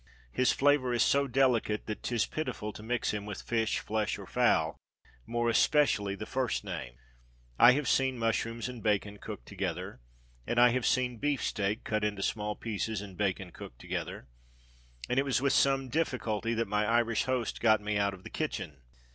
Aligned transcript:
His 0.31 0.51
flavour 0.51 0.95
is 0.95 1.03
so 1.03 1.27
delicate 1.27 1.85
that 1.85 2.01
'tis 2.01 2.25
pitiful 2.25 2.73
to 2.73 2.81
mix 2.81 3.11
him 3.11 3.27
with 3.27 3.43
fish, 3.43 3.77
flesh, 3.77 4.17
or 4.17 4.25
fowl 4.25 4.79
more 5.27 5.47
especially 5.47 6.15
the 6.15 6.25
first 6.25 6.63
named. 6.63 6.97
I 7.59 7.73
have 7.73 7.87
seen 7.87 8.17
mushrooms 8.17 8.67
and 8.67 8.81
bacon 8.81 9.19
cooked 9.19 9.45
together, 9.45 10.01
and 10.47 10.59
I 10.59 10.69
have 10.69 10.87
seen 10.87 11.17
beef 11.19 11.43
steak 11.43 11.83
(cut 11.83 12.03
into 12.03 12.23
small 12.23 12.55
pieces) 12.55 12.99
and 12.99 13.15
bacon 13.15 13.51
cooked 13.51 13.77
together, 13.77 14.27
and 15.07 15.19
it 15.19 15.23
was 15.23 15.39
with 15.39 15.53
some 15.53 15.87
difficulty 15.87 16.55
that 16.55 16.67
my 16.67 16.83
Irish 16.87 17.25
host 17.25 17.61
got 17.61 17.79
me 17.79 17.99
out 17.99 18.15
of 18.15 18.23
the 18.23 18.31
kitchen. 18.31 18.77